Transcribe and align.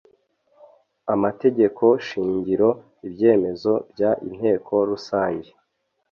amategeko 1.13 1.83
shingiro 2.07 2.69
ibyemezo 3.07 3.71
by 3.91 4.01
Inteko 4.29 4.73
Rusange 4.89 5.49